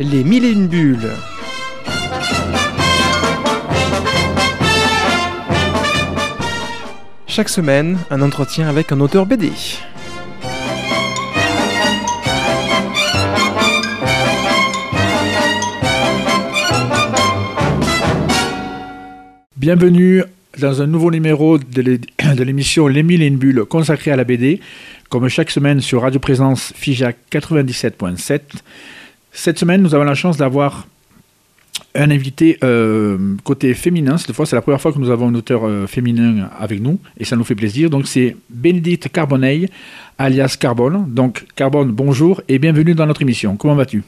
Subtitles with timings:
[0.00, 1.10] Les mille et une bulles.
[7.26, 9.50] Chaque semaine, un entretien avec un auteur BD.
[19.56, 20.22] Bienvenue
[20.60, 24.60] dans un nouveau numéro de l'émission Les Mille et une bulles consacrée à la BD,
[25.08, 28.40] comme chaque semaine sur Radio Présence FIJAC 97.7.
[29.38, 30.88] Cette semaine, nous avons la chance d'avoir
[31.94, 34.18] un invité euh, côté féminin.
[34.18, 36.98] Cette fois, c'est la première fois que nous avons un auteur euh, féminin avec nous
[37.20, 37.88] et ça nous fait plaisir.
[37.88, 39.68] Donc, c'est Bénédicte Carbonneil,
[40.18, 41.04] alias Carbone.
[41.06, 43.56] Donc, Carbone, bonjour et bienvenue dans notre émission.
[43.56, 44.02] Comment vas-tu?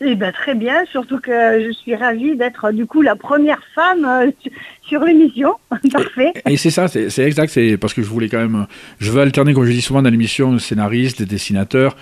[0.00, 4.06] Eh ben, très bien, surtout que je suis ravie d'être du coup la première femme
[4.06, 4.30] euh,
[4.88, 5.52] sur l'émission.
[5.92, 6.32] Parfait.
[6.48, 8.66] Et, c'est ça, c'est exact, c'est parce que je voulais quand même,
[9.00, 11.94] je veux alterner, comme je dis souvent dans l'émission, scénariste, dessinateur,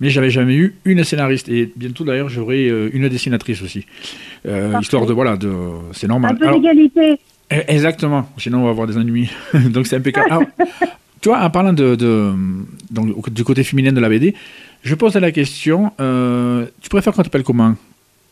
[0.00, 1.48] mais j'avais jamais eu une scénariste.
[1.48, 3.86] Et bientôt d'ailleurs, j'aurai euh, une dessinatrice aussi.
[4.46, 5.52] Euh, histoire de, voilà, de,
[5.92, 6.32] c'est normal.
[6.40, 7.18] Un peu d'égalité.
[7.50, 9.30] Eh, exactement, sinon on va avoir des ennuis.
[9.70, 10.26] Donc c'est impeccable.
[10.30, 10.44] Alors,
[11.20, 12.32] tu vois, en parlant de, de
[12.90, 14.34] donc, du côté féminin de la BD,
[14.82, 17.74] je pose la question, euh, tu préfères qu'on t'appelle comment?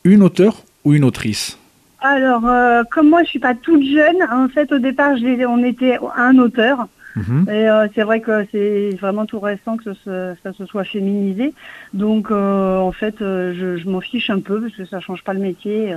[0.04, 1.58] Une auteure ou une autrice?
[2.00, 5.14] Alors, euh, comme moi je suis pas toute jeune, en fait au départ
[5.48, 6.88] on était un auteur.
[7.16, 7.46] Mhm.
[7.48, 11.54] Et euh, c'est vrai que c'est vraiment tout récent que ça se soit féminisé.
[11.94, 15.94] Donc en fait je, m'en fiche un peu parce que ça change pas le métier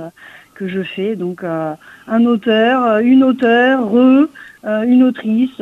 [0.54, 1.16] que je fais.
[1.16, 3.90] Donc un auteur, une auteure,
[4.64, 5.56] une autrice,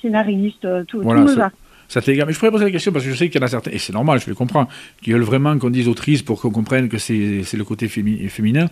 [0.00, 1.50] scénariste, tout, tout me va.
[1.88, 3.48] Ça Mais je pourrais poser la question parce que je sais qu'il y en a
[3.50, 4.68] certains, et c'est normal, je le comprends,
[5.02, 8.66] qui veulent vraiment qu'on dise autrice pour qu'on comprenne que c'est le côté féminin.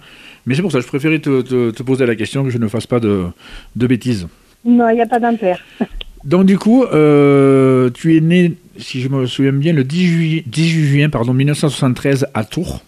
[0.47, 2.87] Mais c'est pour ça que je préférais te, poser la question, que je ne fasse
[2.87, 3.33] pas de,
[3.77, 4.27] bêtises.
[4.65, 5.65] Non, il n'y a pas d'impair.
[6.25, 11.09] Donc du coup, euh, tu es né, si je me souviens bien, le 18, juin
[11.11, 12.83] pardon, 1973 à Tours.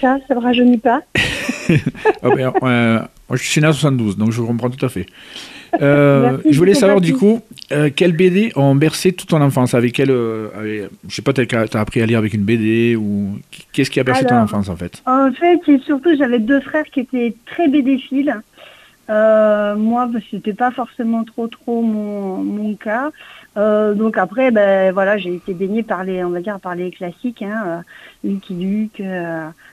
[0.00, 1.02] Ça, ça ne rajeunit pas.
[2.22, 5.06] Ben, moi, je suis né en 72, donc je comprends tout à fait.
[5.80, 7.40] Euh, je voulais savoir du coup,
[7.94, 9.74] quelles BD ont bercé toute ton enfance?
[9.74, 13.38] Avec quelle, euh, je sais pas, tu as appris à lire avec une BD ou
[13.72, 15.00] qu'est-ce qui a bercé ton enfance en fait?
[15.06, 18.34] En fait, surtout, j'avais deux frères qui étaient très BD-philes.
[19.10, 23.10] Moi, bah, c'était pas forcément trop trop mon, mon cas.
[23.56, 27.42] donc après, ben voilà, j'ai été baignée par les, on va dire, par les classiques,
[27.42, 27.82] hein,
[28.24, 29.02] Lucky Luke,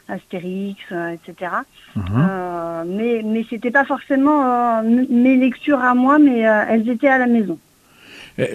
[0.08, 0.80] Astérix,
[1.14, 1.52] etc.
[1.96, 2.86] Uh-huh.
[2.88, 7.58] mais mais c'était pas forcément mes lectures à moi, mais elles étaient à la maison.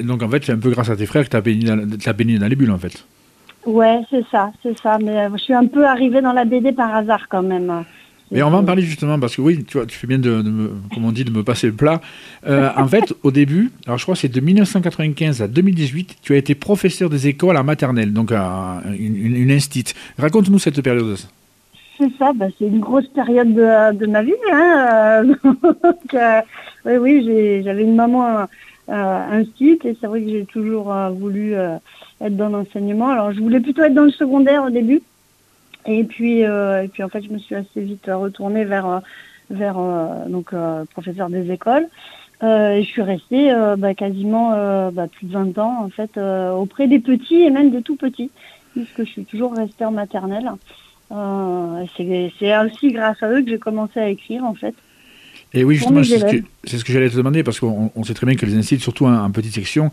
[0.02, 1.70] donc en fait, c'est un peu grâce à tes frères que tu as baigné
[2.16, 3.04] baigné dans les bulles en fait.
[3.64, 4.98] Ouais, c'est ça, c'est ça.
[4.98, 7.84] Mais je suis un peu arrivée dans la BD par hasard quand même.
[8.32, 10.42] Mais on va en parler justement parce que oui, tu, vois, tu fais bien de,
[10.42, 12.00] me, on dit, de me passer le plat.
[12.46, 16.32] Euh, en fait, au début, alors je crois que c'est de 1995 à 2018, tu
[16.32, 19.58] as été professeur des écoles à maternelle, donc à une, une,
[20.18, 21.16] Raconte-nous cette période.
[21.98, 24.32] C'est ça, bah, c'est une grosse période de, ma vie.
[24.50, 25.24] Hein.
[25.44, 26.40] donc, euh,
[26.86, 28.46] oui, oui, j'avais une maman
[28.88, 33.10] euh, et c'est vrai que j'ai toujours euh, voulu être dans l'enseignement.
[33.10, 35.02] Alors, je voulais plutôt être dans le secondaire au début.
[35.86, 38.98] Et puis, euh, et puis en fait, je me suis assez vite retournée vers, euh,
[39.50, 40.54] vers euh, donc
[40.92, 41.88] professeur des écoles.
[42.42, 44.50] et je suis restée bah, quasiment
[44.90, 48.30] bah, plus de 20 ans en fait auprès des petits et même des tout petits,
[48.72, 50.50] puisque je suis toujours restée en maternelle.
[51.96, 54.74] c'est aussi grâce à eux que j'ai commencé à écrire en fait.
[55.54, 56.18] Et oui, justement, c'est
[56.78, 59.30] ce que, j'allais te demander, parce qu'on sait très bien que les instituts, surtout en,
[59.30, 59.90] petite section,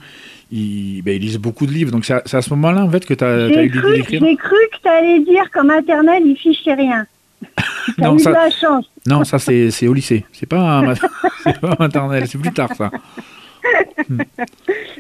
[0.52, 1.92] ils, ben, ils, lisent beaucoup de livres.
[1.92, 4.56] Donc c'est à, ce moment-là, en fait, que tu as, eu l'idée d'écrire J'ai cru
[4.72, 7.06] que tu allais dire qu'en maternelle, ils fichaient rien.
[7.98, 8.90] non, eu ça, de la chance.
[9.06, 10.26] Non, ça, c'est au lycée.
[10.32, 10.94] C'est pas,
[11.62, 12.90] pas maternelle, c'est plus tard, ça.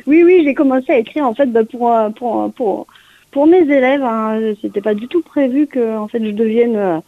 [0.07, 2.87] oui, oui, j'ai commencé à écrire, en fait, ben, pour, pour, pour,
[3.31, 4.03] pour mes élèves.
[4.03, 4.53] Hein.
[4.61, 6.75] C'était pas du tout prévu que, en fait, je devienne...
[6.75, 6.99] Euh,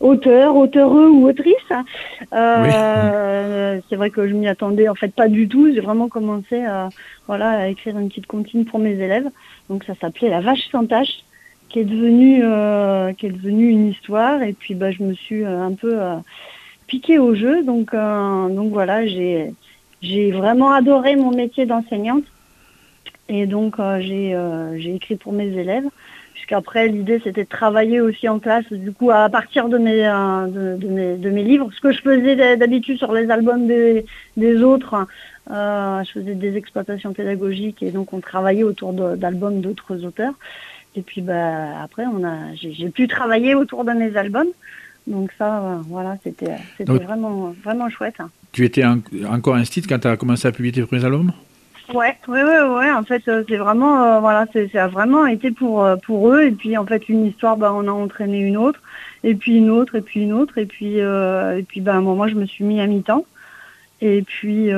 [0.00, 1.54] auteur, auteureux ou autrice.
[2.32, 5.72] Euh, c'est vrai que je m'y attendais en fait pas du tout.
[5.72, 6.88] J'ai vraiment commencé à,
[7.26, 9.28] voilà, à écrire une petite comptine pour mes élèves.
[9.68, 11.24] Donc ça s'appelait La vache sans tache,
[11.68, 14.42] qui est devenue, euh, qui est devenue une histoire.
[14.42, 15.98] Et puis bah, je me suis euh, un peu
[16.86, 17.62] piquée au jeu.
[17.62, 19.52] Donc, donc voilà, j'ai,
[20.00, 22.24] j'ai vraiment adoré mon métier d'enseignante.
[23.32, 24.36] Et donc j'ai,
[24.76, 25.88] j'ai écrit pour mes élèves
[26.40, 30.46] puisqu'après l'idée c'était de travailler aussi en classe, du coup à partir de mes, euh,
[30.76, 31.70] de, mes, livres.
[31.74, 35.06] Ce que je faisais d'habitude sur les albums des, autres,
[35.50, 40.34] euh, je faisais des exploitations pédagogiques et donc on travaillait autour d'albums d'autres auteurs.
[40.96, 44.48] Et puis bah, après on a, j'ai pu travailler autour de mes albums.
[45.06, 48.18] Donc ça, euh, voilà, c'était vraiment, vraiment chouette.
[48.52, 51.32] Tu étais encore un quand tu as commencé à publier tes premiers albums?
[51.92, 52.90] Ouais, ouais, ouais, ouais.
[52.92, 56.42] En fait, c'est vraiment, voilà, ça a vraiment été pour pour eux.
[56.42, 58.80] Et puis, en fait, une histoire, bah, on a entraîné une autre,
[59.24, 62.34] et puis une autre, et puis une autre, et puis et puis, ben, moi, je
[62.34, 63.24] me suis mis à mi-temps.
[64.00, 64.70] Et puis,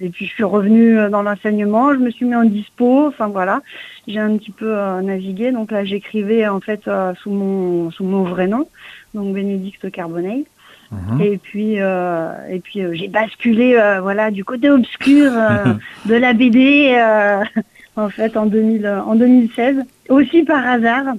[0.00, 3.28] et puis je suis revenue euh, dans l'enseignement, je me suis mis en dispo, enfin
[3.28, 3.60] voilà,
[4.08, 5.52] j'ai un petit peu euh, navigué.
[5.52, 8.66] Donc là j'écrivais en fait euh, sous mon sous mon vrai nom,
[9.14, 10.44] donc Bénédicte Carbonel.
[10.90, 11.20] Mhm.
[11.20, 15.30] Et puis et puis j'ai basculé voilà du côté obscur
[16.06, 17.00] de la BD
[17.96, 21.14] en fait en 2000 en 2016 aussi par hasard.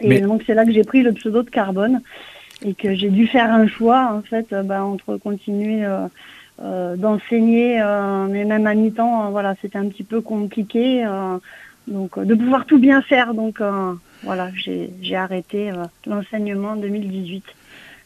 [0.00, 2.00] Et donc c'est là que j'ai pris le pseudo de Carbone
[2.64, 5.84] et que j'ai dû faire un choix en fait bah, entre continuer
[6.60, 11.04] euh, d'enseigner, euh, mais même à mi-temps, euh, voilà, c'était un petit peu compliqué.
[11.86, 13.62] donc de pouvoir tout bien faire, donc
[14.24, 15.70] voilà, j'ai arrêté
[16.04, 17.44] l'enseignement en 2018.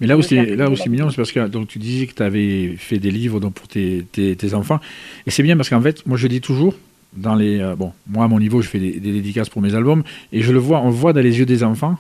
[0.03, 2.75] Mais là aussi, là aussi mignon, c'est parce que donc tu disais que tu avais
[2.77, 4.81] fait des livres donc pour tes, tes, enfants,
[5.27, 6.75] et c'est bien parce qu'en fait, moi je dis toujours,
[7.15, 10.03] dans les bon, moi à mon niveau, je fais des, dédicaces pour mes albums,
[10.33, 11.97] et je le vois, on voit dans les yeux des enfants,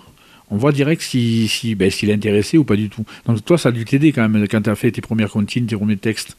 [0.50, 3.04] on voit direct si, si ben, s'il est intéressé ou pas du tout.
[3.25, 5.66] Donc toi, ça a dû t'aider quand même quand tu as fait tes premières comptines,
[5.66, 6.37] tes premiers textes.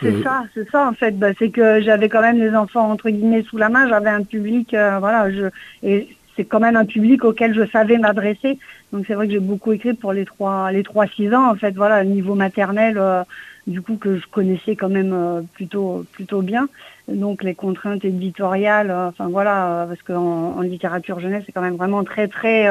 [0.00, 1.18] C'est euh, ça, c'est ça en fait.
[1.18, 3.88] Bah, c'est que j'avais quand même les enfants entre guillemets sous la main.
[3.88, 5.46] J'avais un public, euh, voilà, je
[5.82, 8.58] et c'est quand même un public auquel je savais m'adresser.
[8.92, 11.54] Donc c'est vrai que j'ai beaucoup écrit pour les trois, les trois six ans en
[11.54, 11.72] fait.
[11.72, 13.22] Voilà, niveau maternel, euh,
[13.66, 16.68] du coup que je connaissais quand même plutôt, plutôt bien.
[17.08, 22.04] Donc les contraintes éditoriales, enfin voilà, parce qu'en en littérature jeunesse c'est quand même vraiment
[22.04, 22.68] très très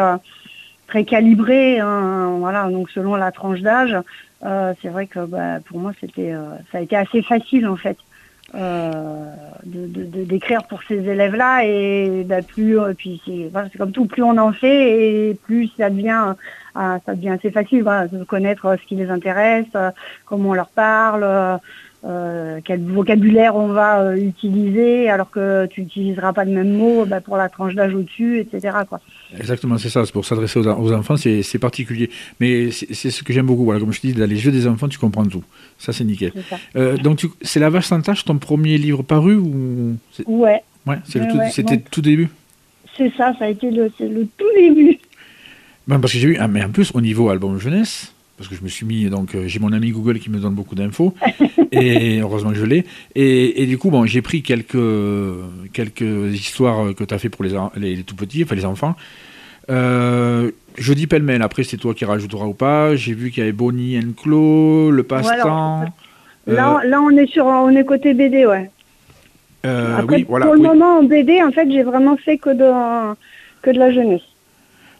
[0.87, 3.97] très calibré, hein, voilà, donc selon la tranche d'âge,
[4.45, 7.75] euh, c'est vrai que bah, pour moi c'était, euh, ça a été assez facile en
[7.77, 7.97] fait.
[8.55, 9.31] Euh,
[9.65, 14.51] de, d'écrire pour ces élèves-là et bah, plus puis c'est, comme tout plus on en
[14.51, 16.35] fait et plus ça devient
[16.75, 19.65] ça devient assez facile voilà, de connaître ce qui les intéresse
[20.25, 21.59] comment on leur parle
[22.05, 27.05] euh, quel vocabulaire on va euh, utiliser, alors que tu n'utiliseras pas le même mot
[27.05, 28.77] bah, pour la tranche d'âge au-dessus, etc.
[28.89, 28.99] Quoi.
[29.37, 30.05] Exactement, c'est ça.
[30.05, 32.09] C'est pour s'adresser aux, enfants, c'est particulier.
[32.41, 33.63] Mais c'est ce que j'aime beaucoup.
[33.63, 35.43] Voilà, comme je te dis, dans les jeux des enfants, tu comprends tout.
[35.77, 36.33] Ça, c'est nickel.
[36.75, 39.95] Euh, donc, c'est La Vache sans tâche, ton premier livre paru ou
[40.25, 40.61] Ouais.
[40.85, 42.27] Ouais, c'était tout, tout début
[42.97, 44.99] C'est ça, ça a été le, le tout début.
[45.87, 48.59] Ben, parce que j'ai vu, ah, mais en plus, au niveau album jeunesse, parce que
[48.59, 51.13] je me suis mis, donc euh, j'ai mon ami Google qui me donne beaucoup d'infos,
[51.71, 52.83] et heureusement que je l'ai.
[53.15, 54.77] Et, du coup, bon, j'ai pris quelques,
[55.71, 58.95] quelques histoires que tu as fait pour les, les, tout petits, enfin les enfants.
[59.69, 62.97] Euh, je dis pêle-mêle, après c'est toi qui rajouteras ou pas.
[62.97, 65.85] J'ai vu qu'il y avait Bonnie and Claude, le passe-temps.
[66.45, 68.69] là, là, on est sur on est côté BD, ouais.
[69.65, 73.15] Euh, oui, voilà, pour le moment, en BD, en fait, j'ai vraiment fait que de,
[73.61, 74.21] que de la jeunesse.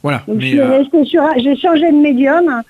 [0.01, 0.23] Voilà.
[0.27, 2.63] mais, j'ai changé de médium.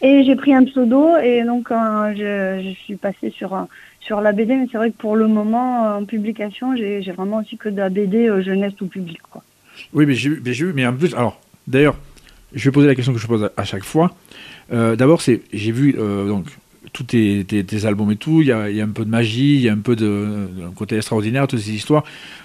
[0.00, 3.66] Et j'ai pris un pseudo et donc euh, je, suis passée sur,
[4.00, 7.56] sur la BD, mais c'est vrai que pour le moment, en publication, j'ai vraiment aussi
[7.56, 9.20] que de la BD euh, jeunesse ou public.
[9.22, 9.42] Quoi.
[9.92, 11.96] Oui, mais j'ai vu, mais en plus, alors, d'ailleurs,
[12.54, 14.14] je vais poser la question que je pose à, chaque fois.
[14.72, 16.46] Euh, d'abord, c'est j'ai vu donc
[16.92, 19.56] tous tes, tes, albums et tout, il y a, y a, un peu de magie,
[19.56, 22.04] il y a un peu de, côté extraordinaire, toutes ces histoires.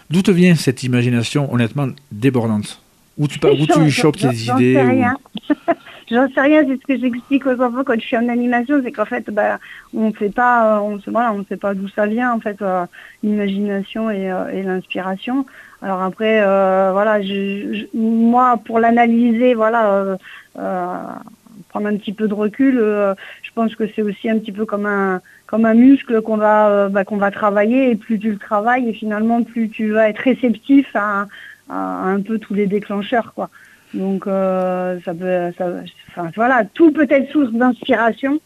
[0.09, 2.81] D'où te vient cette imagination, honnêtement, débordante?
[3.17, 5.05] Où tu, où tu chopes tes idées
[6.13, 8.91] J'en sais rien, c'est ce que j'explique aux enfants quand je suis en animation, c'est
[8.91, 9.57] qu'en fait, bah,
[9.95, 12.85] on ne sait pas, euh, on voilà, sait pas d'où ça vient en fait, euh,
[13.23, 15.47] l'imagination et, euh, et l'inspiration.
[15.81, 16.39] Alors après,
[16.91, 17.19] voilà,
[17.95, 20.17] moi pour l'analyser, voilà,
[20.53, 24.85] prendre un petit peu de recul, je pense que c'est aussi un petit peu comme
[24.85, 28.93] un comme un muscle qu'on va bah, va travailler et plus tu le travailles et
[28.93, 31.27] finalement plus tu vas être réceptif à,
[31.69, 33.49] à un peu tous les déclencheurs quoi.
[33.93, 35.67] Donc euh, ça peut, ça,
[36.09, 38.39] enfin, voilà, tout peut être source d'inspiration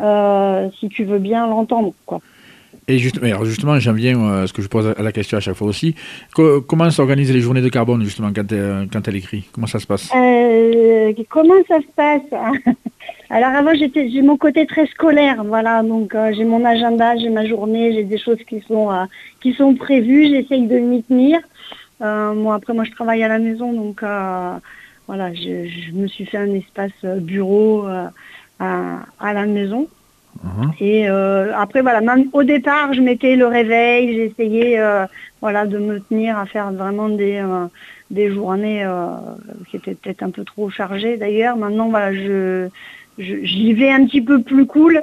[0.00, 2.20] euh, si tu veux bien l'entendre, quoi.
[2.90, 5.56] Et justement, justement j'aime bien euh, ce que je pose à la question à chaque
[5.56, 5.94] fois aussi.
[6.34, 8.50] comment s'organisent les journées de carbone justement quand,
[8.90, 9.46] quand elle écrit?
[9.52, 10.10] Comment ça se passe?
[11.28, 12.22] Comment ça se passe?
[13.30, 15.82] Alors avant, j'ai mon côté très scolaire, voilà.
[15.82, 18.88] Donc j'ai mon agenda, j'ai ma journée, j'ai des choses qui sont
[19.42, 20.28] qui sont prévues.
[20.28, 21.40] J'essaye de m'y tenir.
[22.00, 24.02] moi après, moi je travaille à la maison, donc
[25.08, 28.06] voilà, je, me suis fait un espace euh, bureau euh,
[28.60, 29.88] à, la maison.
[30.44, 30.70] Uh-huh.
[30.80, 34.78] Et euh, après, voilà, même au départ, je mettais le réveil, j'essayais
[35.40, 37.42] voilà, de me tenir à faire vraiment des,
[38.10, 38.86] des journées
[39.68, 41.56] qui étaient peut-être un peu trop chargées d'ailleurs.
[41.56, 42.68] Maintenant, voilà, je,
[43.18, 45.02] j'y vais un petit peu plus cool.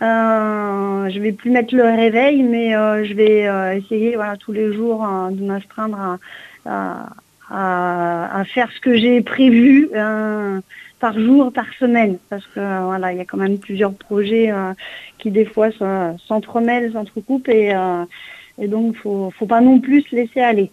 [0.00, 2.72] Je vais plus mettre le réveil, mais
[3.04, 6.18] je vais essayer voilà, tous les jours de m'astreindre à,
[6.66, 7.06] à,
[7.50, 9.88] à, faire ce que j'ai prévu.
[9.96, 10.60] Hein.
[11.00, 14.50] par jour, par semaine, parce que euh, voilà, il y a quand même plusieurs projets
[14.52, 14.74] euh,
[15.18, 18.04] qui des fois se- s'entremêlent, s'entrecoupent et, euh,
[18.60, 20.70] et donc faut faut pas non plus se laisser aller.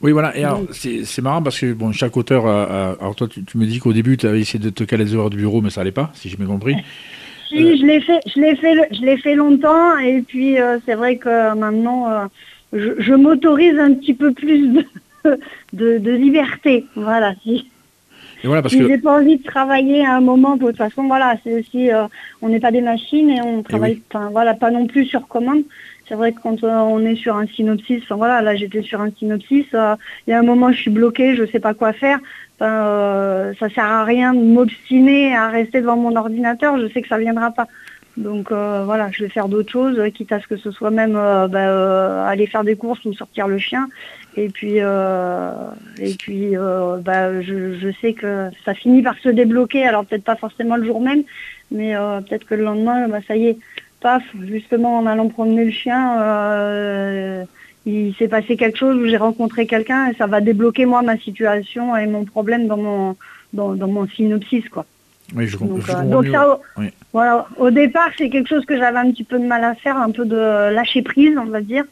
[0.00, 0.34] Oui, voilà.
[0.34, 2.46] Et alors, c'est marrant parce que bon, chaque auteur.
[2.46, 4.82] a- a- alors, toi, tu, tu me dis qu'au début, tu avais essayé de te
[4.84, 6.74] caler des heures du bureau, mais ça allait pas, si j'ai bien compris.
[7.50, 10.78] Si, je l'ai fait, je l'ai fait, le- je l'ai fait longtemps et puis euh,
[10.86, 12.26] c'est vrai que maintenant euh,
[12.72, 14.84] je, je m'autorise un petit peu plus de,
[15.72, 16.86] de, de liberté.
[16.94, 17.34] Voilà.
[17.42, 17.68] Si,
[18.42, 18.88] Et voilà, parce si que.
[18.88, 22.04] j'ai pas envie de travailler à un moment, de toute façon, voilà, c'est aussi, euh,
[22.42, 24.02] on n'est pas des machines et on travaille, oui.
[24.12, 25.62] enfin voilà, pas non plus sur commande.
[26.08, 29.12] C'est vrai que quand euh, on est sur un synopsis, voilà, là j'étais sur un
[29.12, 29.94] synopsis, euh,
[30.26, 32.18] il y a un moment je suis bloquée, je sais pas quoi faire.
[32.58, 37.08] Enfin, ça sert à rien de m'obstiner à rester devant mon ordinateur, je sais que
[37.08, 37.68] ça viendra pas.
[38.16, 41.16] Donc euh, voilà, je vais faire d'autres choses, quitte à ce que ce soit même
[41.16, 43.88] euh, bah, euh, aller faire des courses ou sortir le chien.
[44.36, 45.50] Et puis, euh,
[45.98, 49.84] et puis, euh, bah, je, je sais que ça finit par se débloquer.
[49.86, 51.22] Alors peut-être pas forcément le jour même,
[51.70, 53.58] mais euh, peut-être que le lendemain, bah, ça y est,
[54.00, 56.16] paf, justement en allant promener le chien,
[57.86, 61.16] il s'est passé quelque chose où j'ai rencontré quelqu'un et ça va débloquer moi ma
[61.16, 63.16] situation et mon problème dans mon
[63.52, 64.84] dans, dans mon synopsis quoi.
[65.34, 66.90] Oui, je, Donc, je donc ça, au- Oui.
[67.12, 69.96] voilà, au départ, c'est quelque chose que j'avais un petit peu de mal à faire,
[69.96, 70.36] un peu de
[70.74, 71.84] lâcher prise, on va dire,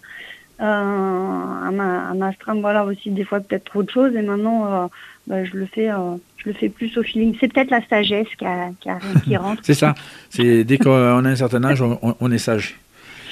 [0.61, 4.67] euh, à ma- à m'astreindre, voilà, aussi des fois peut-être trop de choses, et maintenant,
[4.85, 4.87] euh,
[5.27, 7.35] bah, je le fais, euh, je le fais plus au feeling.
[7.41, 9.63] C'est peut-être la sagesse qui, a- qui, a- qui rentre.
[9.65, 9.95] C'est ça.
[10.31, 12.77] C'est dès qu'on a un certain âge, on, est sage.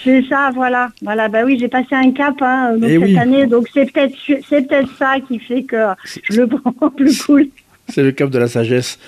[0.04, 1.28] C'est ça, voilà, voilà.
[1.28, 3.18] Bah oui, j'ai passé un cap hein, donc Eh cette oui.
[3.18, 4.14] année, donc c'est peut-être,
[4.48, 5.84] c'est peut-être ça qui fait que
[6.30, 7.48] je le prends plus cool.
[7.88, 8.98] C'est le cap de la sagesse.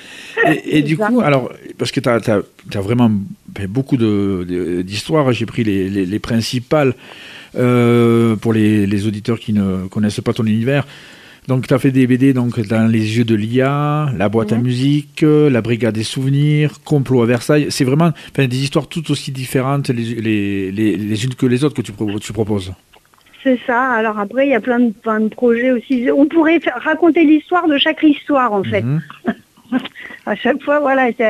[0.47, 1.07] Et, et du ça.
[1.09, 3.11] coup, alors, parce que tu as, vraiment
[3.69, 6.95] beaucoup de- de- d'histoires, j'ai pris les, les- les principales
[7.57, 10.87] euh, pour les, les auditeurs qui ne connaissent pas ton univers.
[11.47, 14.57] Donc, tu as fait des BD donc, dans Les yeux de l'IA, La boîte à
[14.57, 14.62] Mhm.
[14.62, 17.69] musique, euh, La brigade des souvenirs, Complot à Versailles.
[17.71, 21.75] C'est vraiment des histoires toutes aussi différentes les, les, les, les unes que les autres
[21.75, 22.73] que tu, pro- tu proposes.
[23.43, 23.93] C'est ça.
[23.93, 26.07] Alors après, il y a plein de, plein de projets aussi.
[26.14, 28.83] On pourrait faire- raconter l'histoire de chaque histoire, en fait.
[28.83, 29.00] Mhm.
[30.26, 31.23] À chaque fois, voilà, il y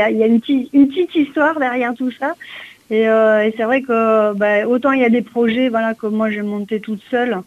[0.00, 2.32] a, il y a une, petite, une petite histoire derrière tout ça.
[2.90, 6.08] Et, euh, et c'est vrai que bah, autant il y a des projets voilà, que
[6.08, 7.38] moi j'ai monté toute seule,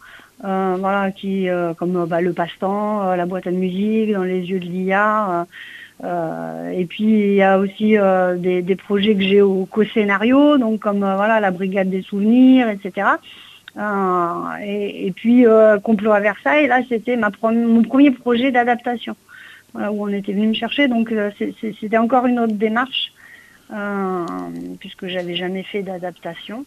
[0.46, 4.60] euh, voilà, qui, euh, comme bah, le passe-temps, la boîte à musique, dans les yeux
[4.60, 5.46] de l'IA.
[6.72, 7.98] et puis il y a aussi
[8.38, 13.08] des, projets que j'ai au co-scénario, donc comme voilà la brigade des souvenirs, etc.
[14.66, 15.46] Et, puis
[15.84, 19.16] complot à Versailles, là c'était mon premier projet d'adaptation,
[19.76, 20.88] où on était venu me chercher.
[20.88, 21.14] Donc
[21.80, 23.12] c'était encore une autre démarche.
[23.74, 24.26] Euh,
[24.80, 26.66] puisque j'avais jamais fait d'adaptation.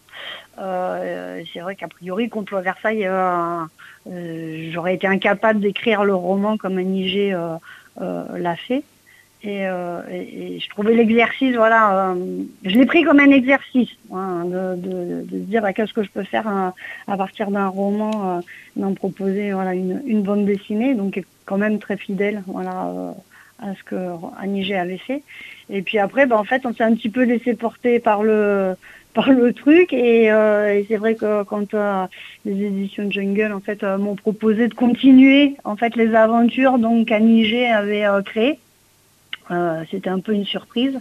[0.59, 3.59] Euh, c'est vrai qu'a priori, Complot Versailles, euh,
[4.11, 7.57] euh, j'aurais été incapable d'écrire le roman comme Anigé euh,
[8.37, 8.83] l'a fait.
[9.43, 9.61] Et,
[10.11, 12.15] et- je trouvais l'exercice, voilà,
[12.65, 16.09] je l'ai pris comme un exercice, hein, de, de- de dire bah, qu'est-ce que je
[16.09, 16.47] peux faire
[17.07, 18.41] à, partir d'un roman,
[18.75, 22.91] d'en proposer voilà, une, une bande dessinée, donc quand même très fidèle voilà,
[23.59, 23.95] à ce que
[24.39, 25.23] Anigé avait fait.
[25.69, 28.75] Et puis après, bah, en fait, on s'est un petit peu laissé porter par le
[29.13, 32.05] par le truc et, euh, et c'est vrai que quand euh,
[32.45, 37.67] les éditions Jungle en fait euh, m'ont proposé de continuer en fait les aventures qu'Anigé
[37.67, 38.59] avait euh, créées
[39.49, 40.99] euh, c'était un peu une surprise.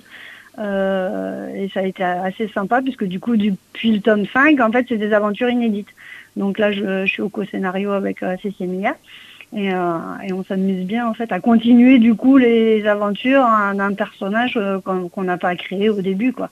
[0.59, 4.87] Et ça a été assez sympa puisque du coup depuis le tome 5 en fait
[4.89, 5.91] c'est des aventures inédites.
[6.37, 8.97] Donc là je, je suis au co-scénario avec euh, Cécilia
[9.57, 13.75] et, euh, et on s'amuse bien en fait à continuer du coup les aventures hein,
[13.75, 16.51] d'un personnage euh, qu'on n'a pas créé au début quoi.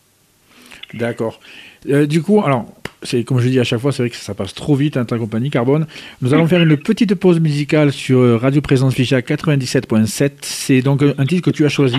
[0.95, 1.41] D'accord.
[1.89, 2.67] Euh, du coup, alors,
[3.03, 5.05] c'est comme je dis à chaque fois, c'est vrai que ça passe trop vite, hein,
[5.05, 5.87] ta compagnie Carbone.
[6.23, 10.31] Nous allons faire une petite pause musicale sur Radio Présence Ficha 97.7.
[10.41, 11.99] C'est donc un un titre que tu as choisi.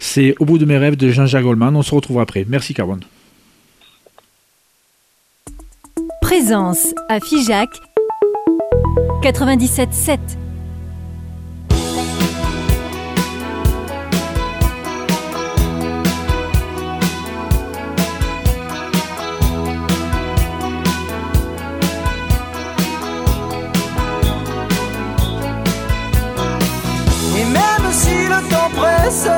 [0.00, 1.76] C'est Au bout de mes rêves de Jean-Jacques Goldman.
[1.76, 2.44] On se retrouve après.
[2.48, 3.02] Merci Carbone.
[6.22, 7.68] Présence à Figeac
[9.22, 10.18] 97.7.
[27.38, 29.28] Et même si le temps presse,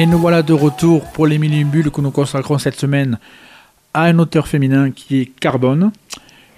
[0.00, 3.18] Et nous voilà de retour pour les mini-bulles que nous consacrons cette semaine
[3.92, 5.92] à un auteur féminin qui est Carbone.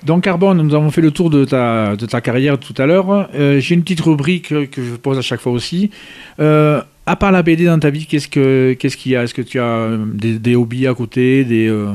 [0.04, 3.28] Donc Carbone, nous avons fait le tour de ta, de ta carrière tout à l'heure.
[3.34, 5.90] Euh, J'ai une petite rubrique que je pose à chaque fois aussi.
[6.38, 9.24] Euh, à part la BD dans ta vie, qu'est-ce que qu'est-ce qu'il y a?
[9.24, 11.90] Est-ce que tu as euh, des, des hobbies à côté des, euh,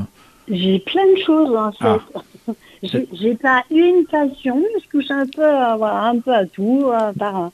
[0.50, 2.02] J'ai plein de choses en fait.
[2.46, 2.52] Ah.
[2.82, 6.84] J'ai pas une passion, je touche un peu, à- voilà, un peu à tout,
[7.18, 7.50] par,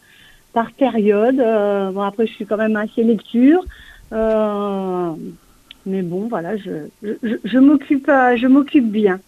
[0.55, 1.39] par période.
[1.41, 3.63] euh, bon, après, je suis quand même assez lecture.
[4.13, 5.11] euh,
[5.87, 6.71] mais bon, voilà, je,
[7.03, 9.21] je, je- m'occupe euh, je m'occupe bien.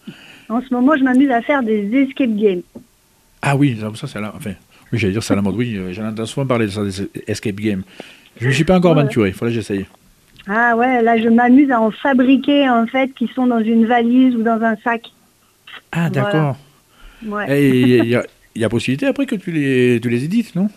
[0.49, 2.63] En ce moment, je m'amuse à faire des escape games.
[3.43, 4.33] Ah oui, ça c'est la...
[4.35, 4.53] Enfin,
[4.93, 5.57] oui, j'allais dire c'est à la mode.
[5.57, 7.83] Oui, j'en entends souvent parler de ça, des escape games.
[8.41, 9.01] Je ne suis pas encore Ouais.
[9.01, 9.85] aventuré, il faudrait que j'essaye.
[10.47, 14.35] Ah ouais, là, je m'amuse à en fabriquer, en fait, qui sont dans une valise
[14.37, 15.03] ou dans un sac.
[15.93, 16.31] Ah Voilà.
[16.33, 16.57] d'accord.
[17.27, 17.61] Ouais.
[17.61, 18.05] Et il
[18.57, 20.69] y, y a possibilité après que tu les, tu les édites, non?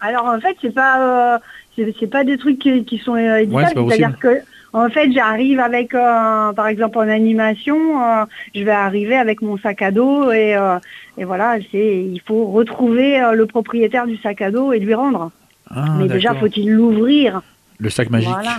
[0.00, 1.38] Alors en fait, c'est pas euh,
[1.76, 3.72] c'est pas des trucs qui, qui sont euh, éditables.
[3.88, 4.40] C'est-à-dire que
[4.74, 8.24] en fait, j'arrive avec euh, par exemple en animation, euh,
[8.56, 10.78] je vais arriver avec mon sac à dos et euh,
[11.16, 15.30] et voilà, c'est il faut retrouver le propriétaire du sac à dos et lui rendre.
[15.70, 17.40] Ah, Mais déjà, faut-il l'ouvrir?
[17.78, 18.28] Le sac magique.
[18.28, 18.56] Voilà.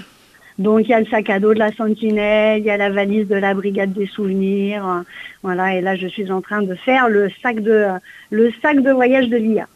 [0.58, 2.90] Donc il y a le sac à dos de la sentinelle, il y a la
[2.90, 5.04] valise de la brigade des souvenirs,
[5.44, 5.76] voilà.
[5.76, 7.88] Et là, je suis en train de faire le sac de
[8.30, 9.68] le sac de voyage de l'IA.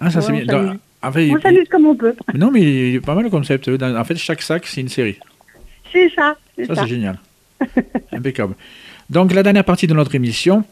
[0.00, 0.54] Ah, ça c'est Ouais, bien.
[0.54, 0.80] on Dans- s'amuse.
[1.02, 2.14] en fait, On il- s'amuse comme on peut.
[2.34, 3.70] Non, mais il y a pas mal le concept.
[3.70, 5.18] Dans- En fait, chaque sac, c'est une série.
[5.92, 6.36] C'est ça.
[6.56, 6.82] C'est Ça, ça.
[6.82, 7.18] c'est génial.
[8.12, 8.54] Impeccable.
[9.10, 10.64] Donc, la dernière partie de notre émission.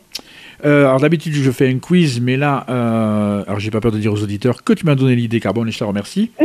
[0.64, 3.98] Euh, alors, d'habitude, je fais un quiz, mais là, euh, alors j'ai pas peur de
[3.98, 6.30] dire aux auditeurs que tu m'as donné l'idée, Carbone, et je te remercie.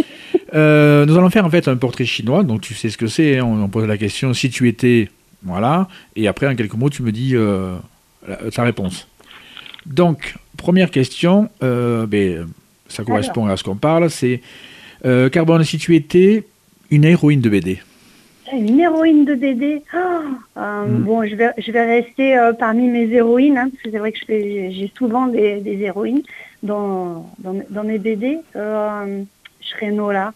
[0.54, 3.38] Euh, nous allons faire en fait un portrait chinois, donc tu sais ce que c'est.
[3.38, 3.44] hein.
[3.44, 5.10] on, on pose la question si tu étais.
[5.44, 5.90] Voilà.
[6.16, 7.76] Et après, en quelques mots, tu me dis euh,
[8.54, 9.10] ta réponse.
[9.86, 12.48] Donc, première question, euh, ben,
[12.90, 14.42] ça correspond à ce qu'on parle c'est
[15.06, 16.44] euh, Carbone, si tu étais
[16.90, 17.80] une héroïne de BD.
[18.54, 19.82] Une héroïne de BD.
[19.94, 20.22] Ah,
[20.58, 21.04] euh, Mm.
[21.04, 24.12] Bon, je vais, je vais rester euh, parmi mes héroïnes, hein, parce que c'est vrai
[24.14, 26.22] que j'ai souvent des, des héroïnes
[26.64, 28.38] dans, dans, mes- dans mes BD.
[28.56, 30.34] Je serai Nola.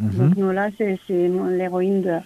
[0.00, 0.10] Mhm.
[0.28, 2.16] Donc Nola, c'est l'héroïne de,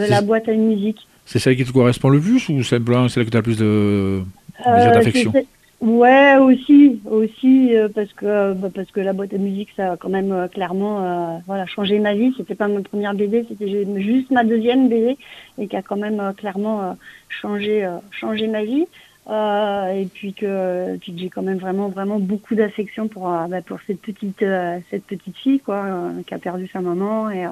[0.00, 1.06] de la boîte à musique.
[1.24, 3.56] C'est celle qui te correspond le plus ou simplement celle que tu as le plus
[3.58, 4.20] de
[4.64, 5.32] d'affection
[5.80, 9.96] Ouais, aussi, aussi euh, parce que bah, parce que la boîte à musique, ça a
[9.96, 12.34] quand même euh, clairement euh, voilà changé ma vie.
[12.36, 15.16] C'était pas ma première BD, c'était ju- juste ma deuxième BD
[15.56, 16.92] et qui a quand même euh, clairement euh,
[17.30, 18.86] changé euh, changé ma vie.
[19.28, 23.46] Euh, et puis que, puis que j'ai quand même vraiment vraiment beaucoup d'affection pour euh,
[23.48, 27.30] bah, pour cette petite euh, cette petite fille quoi euh, qui a perdu sa maman
[27.30, 27.50] et euh,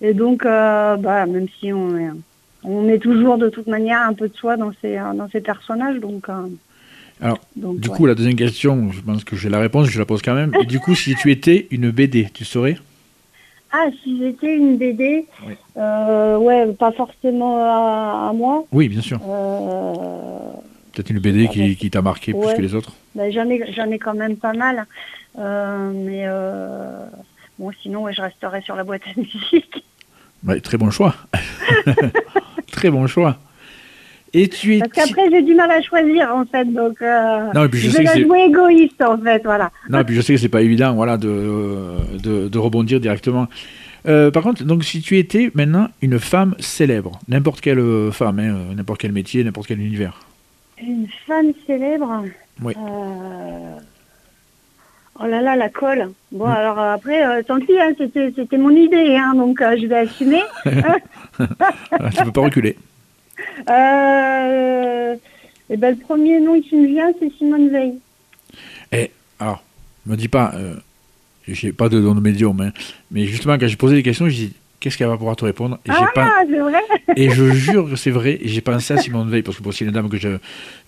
[0.00, 2.10] et donc euh, bah même si on est
[2.64, 5.40] on met toujours de toute manière un peu de soi dans ces euh, dans ces
[5.40, 6.48] personnages donc euh,
[7.20, 7.96] Alors, donc Du ouais.
[7.96, 10.52] coup, la deuxième question, je pense que j'ai la réponse, je la pose quand même.
[10.60, 12.76] Et du coup, si tu étais une BD, tu saurais
[13.70, 15.52] ah si j'étais une BD Oui.
[15.76, 19.20] euh, ouais pas forcément à, à moi Oui, bien sûr.
[19.28, 20.38] euh,
[20.92, 22.92] Peut-être une BD Ah qui, t'a marqué plus que les autres.
[23.14, 23.60] Ben, j'en ai
[23.92, 24.86] ai quand même pas mal
[25.38, 27.04] Euh, mais euh,
[27.58, 29.84] bon sinon ouais, je resterai sur la boîte à musique
[30.62, 31.14] très bon choix.
[32.70, 33.38] très bon choix.
[34.34, 34.78] Et tu es.
[34.80, 37.88] parce qu'après j'ai du mal à choisir en fait donc euh, Non, et puis je
[37.88, 40.48] je sais que jouer égoïste en fait voilà Non, et puis je sais que c'est
[40.48, 43.46] pas évident, voilà, de, de, de rebondir directement.
[44.06, 48.38] Euh, par contre, donc si tu étais maintenant une femme célèbre, n'importe quelle euh, femme,
[48.38, 50.20] hein, euh, n'importe quel métier, n'importe quel univers.
[50.80, 52.24] une femme célèbre
[52.62, 52.74] Oui.
[52.76, 53.76] euh,
[55.20, 56.50] oh là là la colle bon Hmm.
[56.52, 59.86] alors euh, après euh, tant pis hein, c'était c'était mon idée hein, donc euh, je
[59.86, 60.42] vais assumer
[61.36, 62.76] tu peux pas reculer.
[63.68, 65.16] Euh,
[65.70, 67.98] et ben le premier nom qui me vient c'est Simone Veil.
[69.40, 69.62] Alors,
[70.06, 70.74] me dis pas, euh,
[71.46, 72.72] j'ai pas de don de médium, hein,
[73.10, 75.78] mais justement, quand j'ai posé des questions, j'ai dit, qu'est-ce qu'elle va pouvoir te répondre
[75.86, 76.80] et, pas, ah c'est vrai
[77.16, 79.72] et je jure que c'est vrai, et j'ai pensé à Simone Veil, parce que bon,
[79.72, 80.28] c'est une dame que je.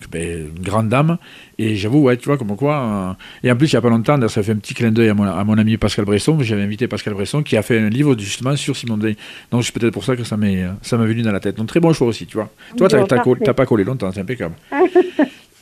[0.01, 1.19] que, ben, une grande dame,
[1.59, 2.77] et j'avoue, ouais, tu vois, comme quoi.
[2.79, 3.13] euh,
[3.47, 5.15] et en plus, il y a pas longtemps, ça fait un petit clin d'œil à
[5.15, 8.17] mon, à mon ami Pascal Bresson, j'avais invité Pascal Bresson, qui a fait un livre
[8.19, 9.17] justement sur Simone Veil.
[9.51, 11.57] Donc, c'est peut-être pour ça que ça m'est ça m'a venu dans la tête.
[11.57, 12.49] Donc, très bon choix aussi, tu vois.
[12.77, 13.21] Toi, parfait.
[13.45, 14.55] t'as pas collé longtemps, c'est impeccable.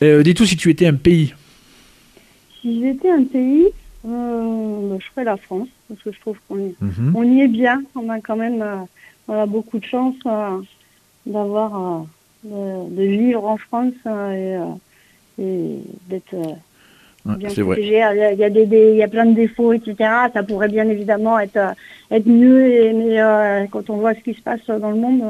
[0.01, 1.33] Euh, Dis-tout si tu étais un pays.
[2.61, 3.65] Si j'étais un pays,
[4.07, 7.11] euh, je ferais la France, parce que je trouve qu'on y, Mhm.
[7.15, 7.81] on y est bien.
[7.95, 8.77] On a quand même euh,
[9.27, 10.57] on a beaucoup de chance euh,
[11.25, 12.05] d'avoir,
[12.45, 14.57] euh, de, de vivre en France et,
[15.41, 15.77] et
[16.09, 16.35] d'être
[17.25, 18.01] Ouais, bien protégé.
[18.33, 19.95] Il y a, des, des- il y a plein de défauts, etc.
[20.33, 21.75] Ça pourrait bien évidemment être,
[22.11, 25.21] être mieux, et, mais quand on voit ce qui se passe dans le monde,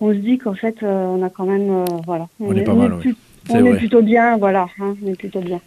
[0.00, 3.00] on se dit qu'en fait, on a quand même, voilà, On est pas mal, oui.
[3.00, 5.60] plus- C'est on est plutôt bien, voilà, hein, on est plutôt bien.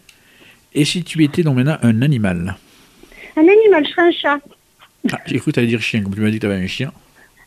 [0.76, 2.54] Et si tu étais donc maintenant un animal
[3.36, 4.38] Un animal, je serais un chat.
[5.12, 6.62] ah, J'ai cru que tu allais dire chien, comme tu m'as dit que tu avais
[6.62, 6.92] un chien.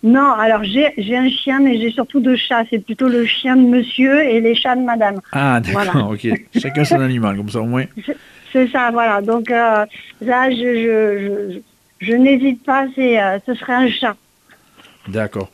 [0.01, 2.63] Non, alors j'ai j'ai un chien, mais j'ai surtout deux chats.
[2.69, 5.19] C'est plutôt le chien de monsieur et les chats de madame.
[5.31, 6.05] Ah, d'accord, Voilà.
[6.07, 6.27] ok.
[6.59, 7.85] Chacun son animal, comme ça au moins.
[8.51, 9.21] C'est ça, voilà.
[9.21, 9.85] Donc euh,
[10.21, 11.59] là, je, je,
[12.01, 14.15] je, je n'hésite pas, c'est, euh, ce serait un chat.
[15.07, 15.51] D'accord.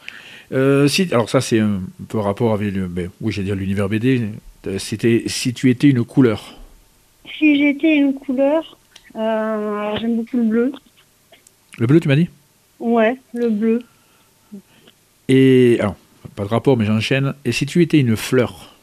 [0.51, 3.89] Euh, si, alors ça c'est un peu rapport avec le, ben, oui, j'allais dire l'univers
[3.89, 4.29] BD.
[4.67, 6.55] Euh, C'était si tu étais une couleur.
[7.38, 8.78] Si j'étais une couleur,
[9.15, 10.71] euh, alors j'aime beaucoup le bleu.
[11.78, 12.30] Le bleu, tu m'as dit?
[12.80, 13.84] Ouais, le bleu.
[15.28, 15.95] Et alors,
[16.36, 17.34] pas de rapport, mais j'enchaîne.
[17.43, 18.74] Et si tu étais une fleur?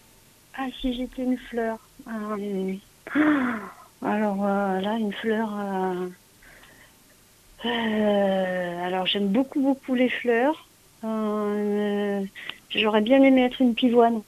[0.54, 1.78] Ah, si j'étais une fleur.
[2.08, 2.74] Euh,
[4.04, 5.48] alors euh, là, une fleur.
[7.64, 10.68] euh, alors j'aime beaucoup, beaucoup les fleurs.
[12.70, 14.22] J'aurais bien aimé être une pivoine.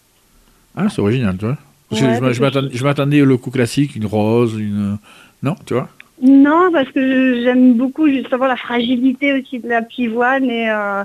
[0.77, 1.59] Ah, c'est original, tu vois.
[1.91, 4.99] Parce que Ouais, je que m'attendais- je m'attendais au coup classique, une rose, une.
[5.43, 5.89] Non, tu vois?
[6.23, 11.05] Non, parce que j'aime beaucoup justement la fragilité aussi de la pivoine et, euh,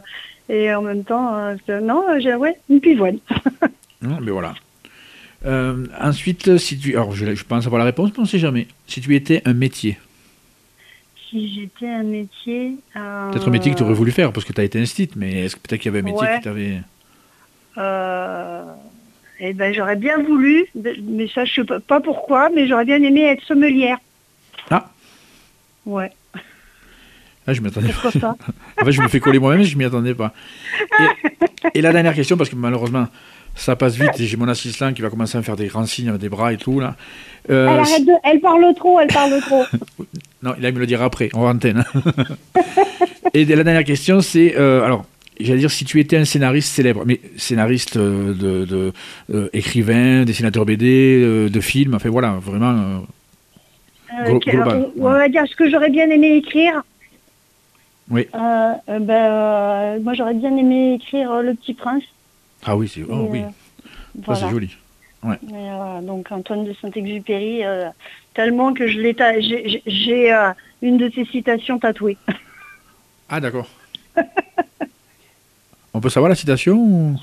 [0.49, 3.17] et en même temps, euh, non, j'ai ouais, une pivoine.
[4.01, 4.53] Non, mais voilà.
[5.45, 6.95] Euh, ensuite, si tu.
[6.95, 8.67] Alors, je, je pense avoir la réponse, mais on ne sait jamais.
[8.87, 9.97] Si tu étais un métier,
[11.29, 12.75] Si j'étais un métier.
[12.95, 15.09] euh, peut-être un métier que tu aurais voulu faire, parce que tu as été instit,
[15.15, 16.37] mais est-ce que peut-être qu'il y avait un métier Ouais.
[16.37, 16.81] qui t'avait.
[19.39, 23.01] Eh ben, j'aurais bien voulu, mais ça, je sais pas, pas pourquoi, mais j'aurais bien
[23.01, 23.97] aimé être sommelière.
[24.69, 24.89] Ah
[25.85, 26.11] Ouais,
[27.47, 28.35] Ah, je m'attendais pourquoi pas.
[28.81, 30.33] En fait, je me fais coller moi-même, je m'y attendais pas.
[31.73, 33.07] Et, et la dernière question, parce que malheureusement,
[33.55, 35.85] ça passe vite, et j'ai mon assistant qui va commencer à me faire des grands
[35.85, 36.95] signes avec des bras et tout, là.
[37.49, 39.63] Euh, elle, arrête de, elle parle trop, elle parle trop.
[40.41, 41.83] Non, il me le dire après, en antenne.
[43.33, 45.05] et la dernière question, c'est, euh, alors,
[45.39, 48.93] j'allais dire si tu étais un scénariste célèbre, mais scénariste euh, de, de,
[49.33, 53.03] euh, écrivain, dessinateur BD, euh, de films, enfin voilà, vraiment.
[54.25, 56.81] Glo- global, on, on va dire ce que j'aurais bien aimé écrire.
[58.09, 58.27] Oui.
[58.33, 62.03] Ben, moi, j'aurais bien aimé écrire Le Petit Prince.
[62.65, 63.41] Ah oui, c'est, oh, oui,
[64.25, 64.41] voilà.
[64.41, 64.75] c'est joli.
[65.23, 67.61] Mais, euh, donc Antoine de Saint-Exupéry,
[68.33, 69.15] tellement que je l'ai,
[69.85, 70.35] j'ai,
[70.81, 72.17] une de ses citations tatouée.
[73.29, 73.67] Ah d'accord.
[75.99, 77.15] On peut savoir la citation ou-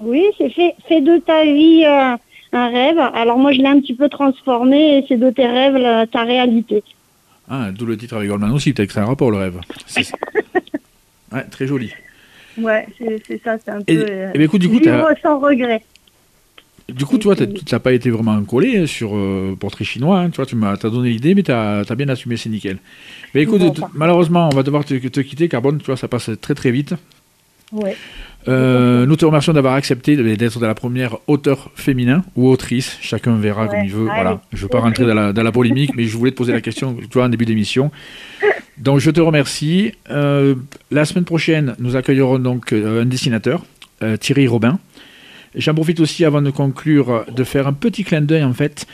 [0.00, 2.16] Oui, c'est fait, de ta vie euh,
[2.54, 2.98] un rêve.
[2.98, 6.22] Alors moi, je l'ai un petit peu transformé et c'est de tes rêves la- ta
[6.24, 6.82] réalité.
[7.50, 9.60] Ah, d'où le titre avec Goldman aussi, peut-être que c'est un rapport le rêve.
[11.32, 11.92] Ouais, très joli.
[12.58, 13.92] Ouais, c'est, ça, c'est un peu.
[13.92, 15.82] Et, euh, et ben, écoute, du coup, vivre t'as- sans regret.
[16.88, 20.18] Du coup, tu vois, tu n'as pas été vraiment collé sur euh, Portrait chinois.
[20.18, 22.78] hein, tu vois, tu m'as as donné l'idée, mais tu as, bien assumé, c'est nickel.
[23.32, 25.48] Mais écoute, Bon, malheureusement, on va devoir te, te quitter.
[25.48, 26.94] Carbone, tu vois, ça passe très très vite.
[27.72, 27.96] Ouais.
[28.48, 32.98] Euh, nous te remercions d'avoir accepté d'être de la première auteur féminin ou autrice.
[33.00, 34.08] Chacun verra comme il veut.
[34.10, 34.22] allez.
[34.22, 34.40] Voilà.
[34.52, 36.52] Je ne veux pas rentrer dans la, dans la polémique, mais je voulais te poser
[36.52, 37.90] la question, tu vois, en début d'émission.
[38.78, 39.92] Donc, je te remercie.
[40.10, 40.54] Euh,
[40.90, 43.64] la semaine prochaine, nous accueillerons donc euh, un dessinateur,
[44.02, 44.78] euh, Thierry Robin.
[45.54, 48.86] J'en profite aussi, avant de conclure, de faire un petit clin d'œil, en fait,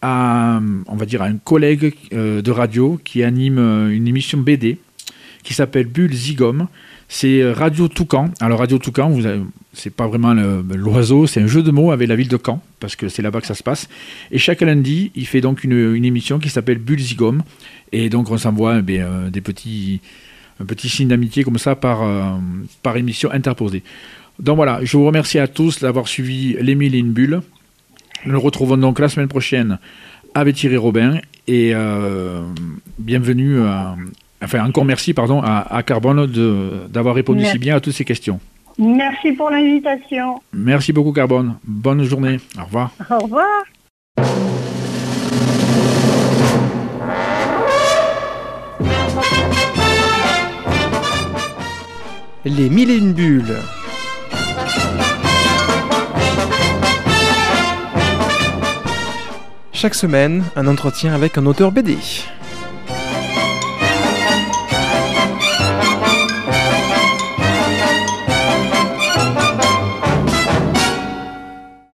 [0.00, 3.58] à, on va dire, à un collègue de radio qui anime
[3.90, 4.78] une émission BD
[5.42, 6.68] qui s'appelle Bulle Zigom.
[7.14, 8.30] C'est euh, Radio Toucan.
[8.40, 9.14] Alors Radio Toucan,
[9.74, 12.96] c'est pas vraiment l'oiseau, c'est un jeu de mots avec la ville de Caen, parce
[12.96, 13.90] que c'est là-bas que ça se passe.
[14.30, 17.42] Et chaque lundi, il fait donc une, émission qui s'appelle Bulle Zigom.
[17.92, 20.00] Et donc on s'envoie eh euh, des petits,
[20.58, 22.38] un petit signe d'amitié comme ça par, euh,
[22.82, 23.82] par émission interposée.
[24.38, 26.62] Donc voilà, je vous remercie à tous d'avoir suivi et
[26.98, 27.42] une bulle.
[28.24, 29.78] Nous nous retrouvons donc la semaine prochaine
[30.34, 31.20] avec Thierry Robin.
[31.46, 31.74] Et
[32.98, 33.96] bienvenue, à-
[34.42, 38.04] enfin encore merci pardon, à, à Carbone de- d'avoir répondu si bien à toutes ces
[38.04, 38.40] questions.
[38.78, 40.40] Merci pour l'invitation.
[40.52, 41.56] Merci beaucoup Carbone.
[41.64, 42.38] Bonne journée.
[42.58, 42.90] Au revoir.
[43.10, 43.46] Au revoir.
[52.44, 53.56] Les mille et une bulles.
[59.72, 61.96] Chaque semaine, un entretien avec un auteur BD.